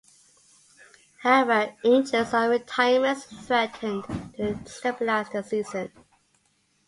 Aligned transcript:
However, 1.21 1.75
injuries 1.83 2.33
and 2.33 2.49
retirements 2.49 3.25
threatened 3.25 4.05
to 4.05 4.55
destabilise 4.55 5.31
the 5.31 5.43
season. 5.43 5.91